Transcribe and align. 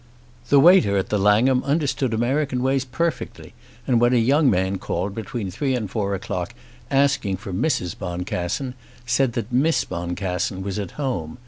The 0.49 0.59
waiter 0.59 0.97
at 0.97 1.09
the 1.09 1.19
Langham 1.19 1.61
understood 1.63 2.11
American 2.11 2.63
ways 2.63 2.85
perfectly, 2.85 3.53
and 3.85 4.01
when 4.01 4.13
a 4.13 4.17
young 4.17 4.49
man 4.49 4.79
called 4.79 5.13
between 5.13 5.51
three 5.51 5.75
and 5.75 5.91
four 5.91 6.15
o'clock, 6.15 6.55
asking 6.89 7.37
for 7.37 7.53
Mrs. 7.53 7.95
Boncassen, 7.95 8.73
said 9.05 9.33
that 9.33 9.53
Miss 9.53 9.83
Boncassen 9.85 10.63
was 10.63 10.79
at 10.79 10.93
home. 10.97 11.37